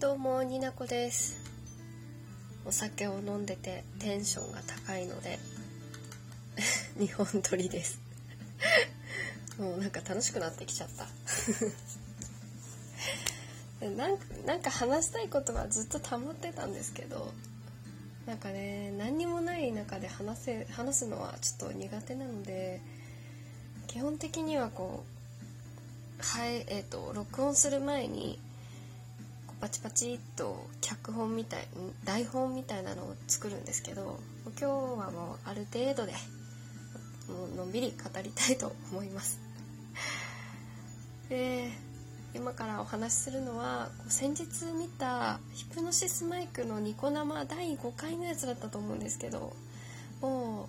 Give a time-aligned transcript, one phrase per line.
[0.00, 1.38] どうもになこです。
[2.64, 5.38] お酒を飲んでてテンションが高いので
[6.98, 8.00] 日本撮りです。
[9.58, 11.06] もうなんか楽しくなってきちゃった。
[13.88, 17.34] なんかなんか話したいことはずっと溜まってたんですけど
[18.24, 22.80] なんかね何にもない中で話せ話すのはちょっと苦手なので
[23.86, 25.04] 基本的にはこ
[26.18, 28.40] うはいえっ、ー、と録音する前に
[29.60, 31.68] パチパチっと脚本みたい
[32.04, 36.12] 台本みたいなのを作るんですけど今日はもうある程度で
[37.28, 39.38] もうのんびり語りたいと思います。
[41.28, 41.70] で
[42.34, 44.44] 今からお話しするのは先日
[44.78, 49.52] 見たヒプノシスマイクのニコ生第5回のやつだったと思うんですけど
[50.20, 50.68] も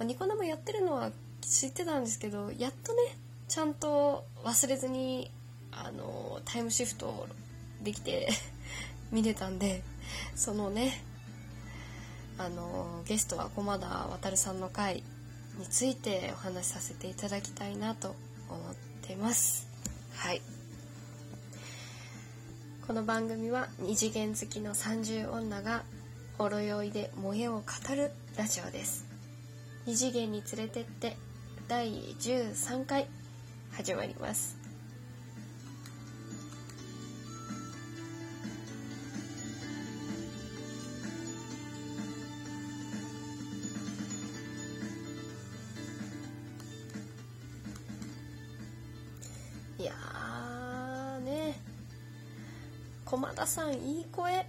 [0.00, 3.16] うニコ生やってるのは知ってたんですけどやっとね
[3.48, 5.30] ちゃんと忘れずに
[5.72, 7.26] あのタイムシフトを
[7.84, 8.28] できて
[9.12, 9.82] 見れたんで
[10.34, 11.04] そのね
[12.38, 15.04] あのゲストは駒田渉さんの回
[15.58, 18.16] についてお話しさせていただきたいなと
[18.48, 19.68] 思ってます。
[20.16, 20.42] はい。
[22.86, 25.84] この番組は二次元好きの30女が
[26.38, 27.62] ほろ酔いで萌えを語
[27.94, 29.06] るラジオです。
[29.86, 31.16] 二次元に連れてって
[31.68, 33.06] 第13回
[33.72, 34.63] 始まります
[53.14, 54.32] 駒田さんいい声。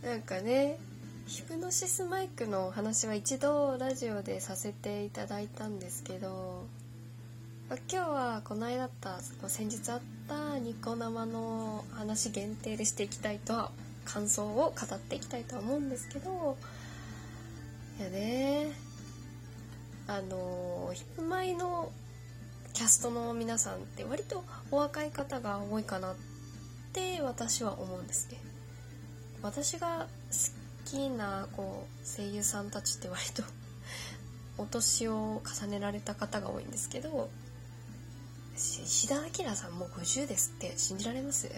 [0.00, 0.78] なんかね
[1.26, 6.66] ヒプノシスマイクのお話は一度ラジオでさせていただいたんですけど
[7.68, 9.18] 今日はこの間あった
[9.48, 13.72] 先日あったニコ生の話限定でしていきたいと
[14.04, 16.56] 感想を語っていきたいとは思うんですけど
[17.98, 18.70] いやね
[20.06, 21.90] あのヒプマイの
[22.78, 26.14] キャストの皆さんって割とお若い方が多いかなっ
[26.92, 28.38] て私は思うんですね。
[29.42, 33.42] 私が好きなこう声優さんたちって割と
[34.58, 37.28] お年を重ねられた方が多いんですけど
[38.56, 41.50] 石田明さんもう50ですって信じられます？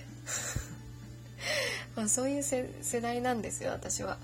[1.97, 4.17] まあそういう世代なんですよ私は。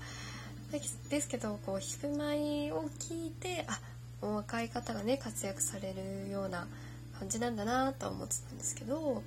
[1.09, 2.89] ですけどこうヒプマイを
[4.21, 6.67] お若い方がね活躍されるような
[7.19, 9.23] 感じなんだなと思ってたんですけど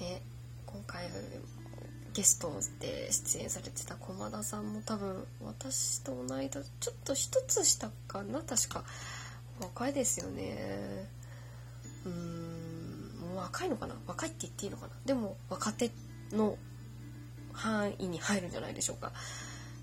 [0.00, 0.22] ね
[0.66, 1.08] 今回
[2.12, 8.84] ゲストで出演されてた駒田さんも多分私と同い年ちょっと一つ下かな確か。
[9.60, 11.06] 若いですよね。
[12.04, 13.94] うーんもう若いのかな？
[14.06, 14.92] 若いって言っていいのかな？
[15.04, 15.90] でも若手
[16.32, 16.56] の
[17.52, 19.12] 範囲に入るんじゃないでしょうか。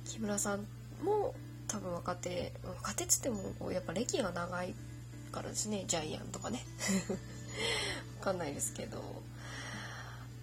[0.05, 0.65] 木村さん
[1.03, 1.35] も
[1.67, 4.73] 多分若手若手っつってもやっぱ歴が長い
[5.31, 6.63] からですねジャイアンとかね
[8.19, 9.01] わかんないですけど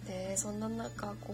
[0.07, 1.33] でそんな中こ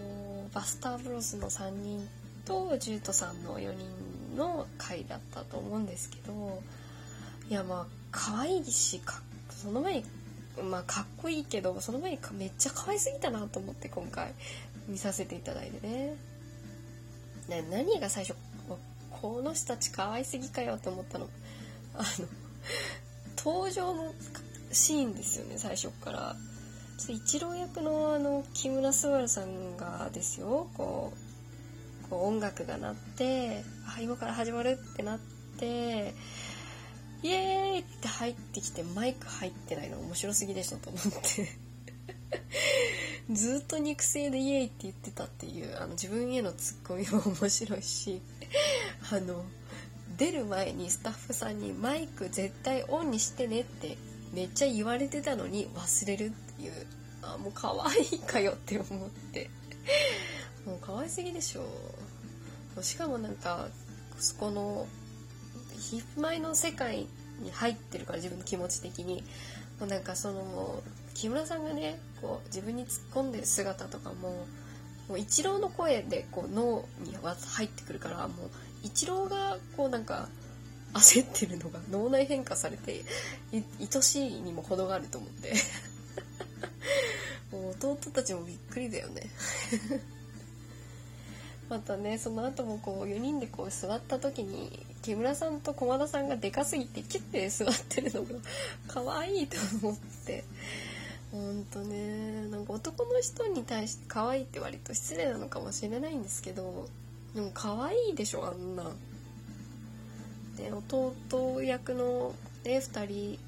[0.50, 2.08] うバスターブロスの3人
[2.44, 6.62] とジュートさんの4人の回だったと思うんですけど
[7.48, 10.04] いやまあ可愛いしかその前に
[10.70, 14.32] まあかっこいいけどその前にめっちゃ可愛すぎたなと思って今回
[14.88, 16.16] 見させていただいて。
[17.48, 18.36] ね何が最初
[19.22, 21.28] この人たち可愛すぎかよって思ったの。
[21.94, 22.26] あの
[23.38, 24.12] 登場の
[24.72, 26.36] シーンですよね最初から。
[26.98, 31.12] ちょっと一郎役のあの木村昴さんがですよこ
[32.06, 33.64] うこう音楽が鳴って
[33.96, 35.18] あ今から始まるってなっ
[35.58, 36.14] て
[37.22, 41.48] イエーイって入ってきてマイク入ってないの面白すぎでしょと思って。
[43.30, 48.20] ずっと肉声でイエイって言ってたっていうあの自分へのツッコミも面白いし
[49.12, 49.44] あの
[50.16, 53.96] 出る前にスタッフさんにマイク絶対オンにしてねって
[54.32, 56.72] めっちゃ言われてたのに忘れるっていう。
[57.22, 59.48] あもう可愛いかよって思って。
[60.66, 61.64] もう可愛すぎでしょ。
[62.82, 63.68] しかもなんか
[64.18, 64.86] そこの
[65.78, 67.06] ヒップマイの世界
[67.40, 69.22] に入ってるから自分の気持ち的に。
[69.80, 70.82] もうなんかその
[71.22, 74.44] 木村さんがねこう自分に突っ込んでる姿とかも
[75.08, 78.50] もう一郎の声でこう脳に入ってくるからもう
[78.82, 80.28] 一郎がこうなんか
[80.94, 83.02] 焦ってるのが脳内変化されて
[83.52, 85.54] 愛しいにも程があると思って。
[87.52, 89.30] もう弟たちもびっくりだよね。
[91.68, 98.30] またねその後もこう4人でこう座った時に木村さんと駒田さんがでかすぎてキュッて座ってるのが
[98.88, 99.96] 可愛いと思っ
[100.26, 100.44] て。
[101.32, 106.86] ほんとねなんか男の人に対して可愛いって割と失礼なのかもしれないんですけど
[107.34, 108.84] でも可愛いでしょあんな。
[110.58, 112.34] で弟役の
[112.64, 113.38] ね2人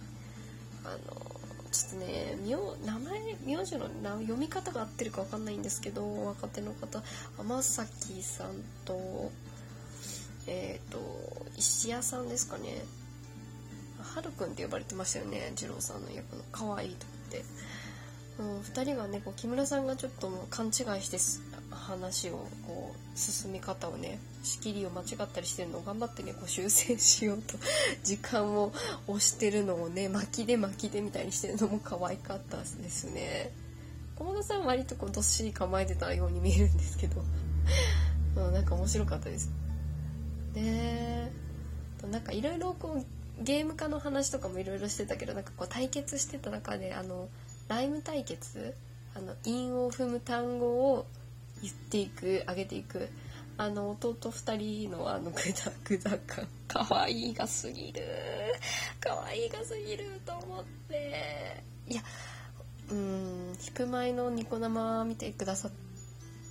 [0.85, 1.35] あの
[1.71, 2.37] ちょっとね
[2.87, 7.03] 名前名字の読み方が合ってるか分かんないんですけど若手の方
[7.39, 8.55] 天崎さん
[8.87, 9.31] と
[10.47, 12.85] えっ、ー、と石屋さんですかね
[14.05, 16.43] はるくんって呼ばれてましたよね二郎さんの役の。
[16.53, 17.45] 可愛いと思って。
[18.37, 20.73] うん、2人がねこう木村さんがちょっともう勘違い
[21.03, 21.19] して
[21.71, 27.57] 話をこう進み方をね仕切りを間違ったりしてるのを頑張ってねこう修正しようと
[28.03, 28.73] 時間を
[29.07, 33.53] 押してるのをね巻きで巻きでみたいにしてるのも可愛かったですね。
[34.17, 37.23] 駒田さんは割とこうどっしり構えてたように見えるんですけど。
[38.37, 39.51] うん、なんか面白かったです。
[40.55, 41.31] で
[42.11, 43.05] なんかいろいろこう
[43.41, 47.29] ゲーム化の話とかもいろいろしてたけどなんかこう対決してた中であの
[47.69, 48.75] ライム対決
[49.15, 51.07] あの韻を踏む単語を
[51.63, 53.09] 言っていく上げていく
[53.57, 56.49] あの弟2人のあのグダグダ感。
[56.67, 58.03] 可愛いいがすぎる。
[59.01, 61.63] 可愛いいがすぎると思って。
[61.87, 62.03] いや
[62.91, 65.94] うんヒプマイのニコ生見てくださって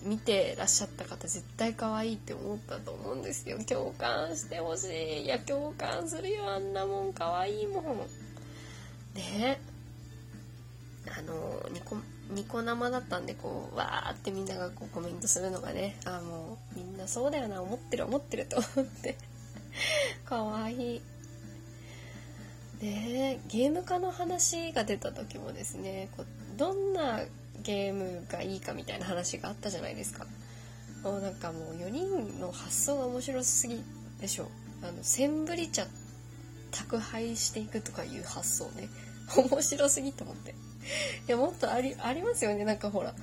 [0.03, 3.57] 見てらっしゃった方絶対可愛いって思ったと思うんですよ。
[3.67, 5.23] 共感してほしい。
[5.23, 6.49] いや共感するよ。
[6.49, 7.83] あんなもん可愛いもん。
[9.15, 9.61] ね
[11.17, 11.97] あのニコ
[12.31, 17.61] ニコ生だったんでこうわーってみんながこうコメントするのがねあもうみんなそうだよな。
[17.61, 19.17] 思ってる思ってると思って。
[20.25, 21.01] かわいい。
[22.81, 27.21] でゲーム化の話が出た時もですねこうどんな
[27.63, 30.25] ゲームがいいかみたいな話があったじゃないですか。
[31.03, 33.83] もうなんかもう4人の発想が面白すぎ
[34.21, 34.49] でしょ。
[34.81, 35.85] あのセンブリ茶
[36.71, 38.89] 宅配していくとかいう発想ね。
[39.49, 40.51] 面白すぎと思って。
[40.51, 40.55] い
[41.27, 42.65] やもっとありありますよね。
[42.65, 43.13] なんかほら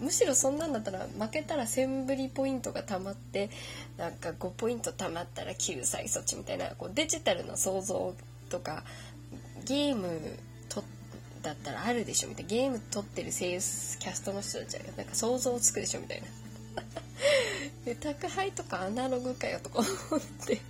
[0.00, 3.50] むしろそんなんだったら負けたら1000振りポイントがたまって
[3.98, 8.14] なんか5ポイントたまったら救済措置みたいなこうデジタルの想像
[8.48, 8.84] とか
[9.66, 10.38] ゲーム
[11.42, 12.50] だったらあるでしょみたいな。
[12.50, 16.26] ゲーム撮ってる声優キャストの人たちはなんか想像つくでしょみたいな。
[17.84, 20.60] で宅配とかアナログかよとか思って。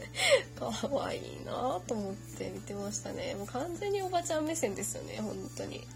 [0.58, 3.34] 可愛いなと思って見てましたね。
[3.34, 5.86] もう完全におばちゃん目線ですよね本当に。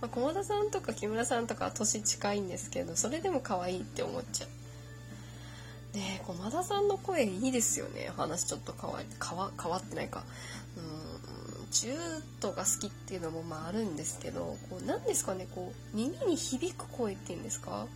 [0.00, 5.96] まあ、駒田さんとか木村さんとか年近いんですけどそれでも可愛いって思っちゃう。
[5.96, 8.10] ね駒田さんの声いいですよね。
[8.16, 10.24] 話ちょっと変わ変わ変わってないか。
[10.76, 10.95] うん
[11.70, 11.96] ジュー
[12.40, 17.86] トが好きっていうのもまああるんですけどこう何ですかねこう耳に響く声っていうんですか？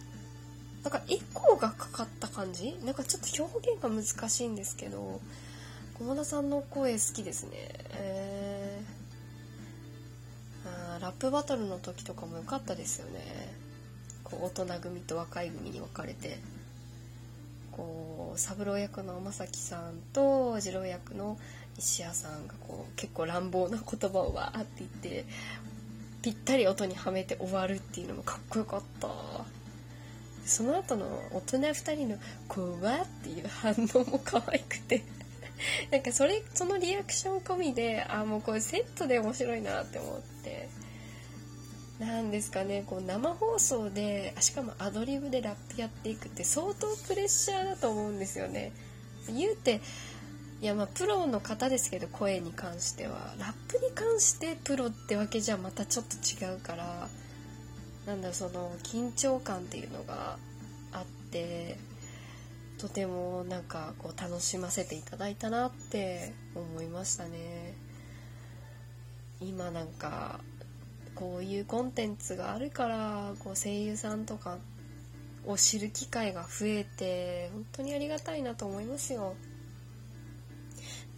[0.83, 2.77] なんかエコーがかかった感じ？
[2.85, 5.21] なんかちょっと表現が難しいんですけど
[5.99, 7.51] 駒田さんの声好きですね。
[7.93, 13.55] えー、あラップバトルの時とかも良かったですよね。
[14.25, 16.39] こう大人組と若い組に分かれて。
[17.73, 21.39] こう三郎役の天崎さんと次郎役の
[21.81, 25.25] 石屋さんがこう結構乱暴な言葉をわーって言って
[26.23, 29.09] ぴったり音にはめて終わるっていうのもかっこよかった。
[30.45, 32.17] その後の大人2人の
[32.49, 35.05] 「怖っ」っていう反応も可愛くて
[35.93, 40.69] なんかそれそのリアクション込みであもうこれセットで面白いなって思って。
[42.01, 48.73] なんですかねこう生放送でしかもアドリブでラップやっていくって相当プレッシャーだと思うんですよね。
[49.29, 49.83] 言うて
[50.61, 53.35] いやまあプロの方ですけど声に関しては。
[53.39, 57.09] ラップに関してプロってわけじゃまたちょっと違うから
[58.07, 60.39] なんだその緊張感っていうのが
[60.93, 61.79] あって
[62.79, 67.75] とてもなんかこう楽しませていただいたなって思いましたね。
[69.41, 70.41] 今なんか
[71.15, 74.59] こういうコンテンツがあるからこう声優さんとか
[75.47, 79.35] を知る機会が増えて本当にありがたいなと思いますよ。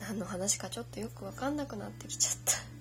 [0.02, 2.73] 何の話かちょっとよく分かんなくなってきちゃった。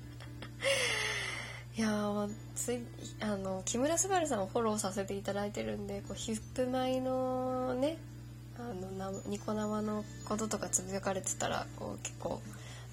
[1.78, 2.80] いやつい
[3.22, 7.98] あの木村昴さんをフォローさせていただいてるんでこうヒップマイのね
[8.58, 12.42] あのニコ生のこととかつぶやかれてたらこう結構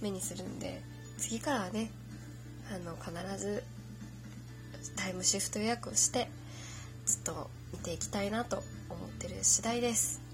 [0.00, 0.80] 目にするんで
[1.18, 1.90] 次からはね
[2.72, 3.64] あの必ず
[4.96, 6.30] タイムシフト予約をして
[7.04, 10.27] ずっと見ていきたいなと思ってる次第です。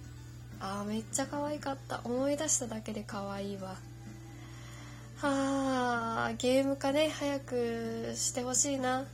[0.61, 2.00] あーめっちゃ可愛かった。
[2.04, 3.76] 思い出しただけで可愛いわ。
[5.16, 9.04] はあゲーム化ね早くしてほしいな。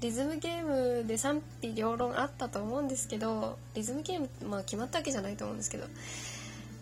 [0.00, 5.86] リズムゲームで賛否両論あったと思うんですけどリズムゲームまあ決まったわけじゃないと思うんですけど。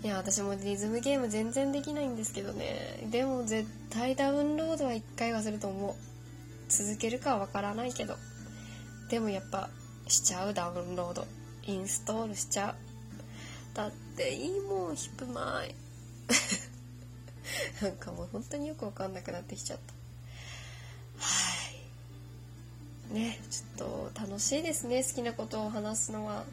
[0.04, 3.08] いや私もリズムゲーム全然できないんですけどね。
[3.10, 5.94] でも絶対ダウンロードは1回はすると思う。
[6.68, 8.14] 続けるかはわからないけど。
[9.10, 9.68] でもやっぱ
[10.06, 10.54] しちゃう？
[10.54, 11.26] ダウンロード。
[11.64, 12.87] インストールしちゃう？
[13.74, 15.74] だっていいもんヒップマイ。
[17.82, 19.94] なんかもう本当によくわかんなくなってきちゃった。
[21.24, 21.52] は
[23.10, 23.14] い。
[23.14, 26.44] ねちょっと楽しいですね好きなことを話すのは。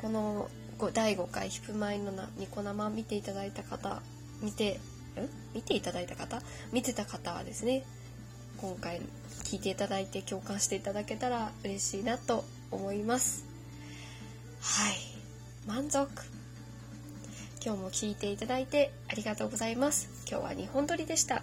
[0.00, 0.48] この
[0.94, 4.00] 第5回ヒップマイのニコ生見ていただいた方
[4.40, 6.40] 見てん見ていただいた方？
[6.72, 7.84] 見てた方はですね
[8.58, 9.00] 今回
[9.44, 13.44] 聞いていただいて共感していただけたら嬉しいなと思います。
[14.60, 15.07] はい。
[15.68, 16.08] 満足。
[17.62, 20.08] 今日も聞いていただいてありがとうございます。
[20.26, 21.42] 今日は2本撮りでした。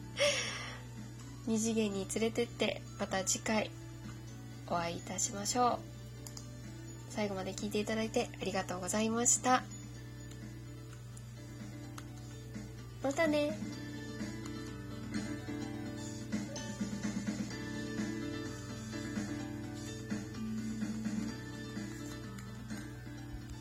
[1.48, 3.70] 二次元に連れてってまた次回
[4.66, 5.78] お会いいたしましょ
[7.08, 7.12] う。
[7.14, 9.62] 最後まで聞いていただいてありがとうございました。
[13.02, 13.58] またね。